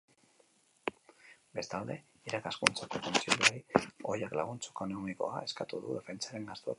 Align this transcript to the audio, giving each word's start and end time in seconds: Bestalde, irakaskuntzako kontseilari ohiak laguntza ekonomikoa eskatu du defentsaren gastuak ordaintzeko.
Bestalde, 1.57 1.97
irakaskuntzako 2.31 3.01
kontseilari 3.09 3.61
ohiak 4.13 4.33
laguntza 4.41 4.73
ekonomikoa 4.75 5.43
eskatu 5.51 5.83
du 5.85 5.93
defentsaren 5.99 6.17
gastuak 6.17 6.39
ordaintzeko. 6.39 6.69